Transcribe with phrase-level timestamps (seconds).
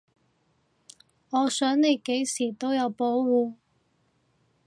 [1.29, 3.53] 我想你幾時都有保護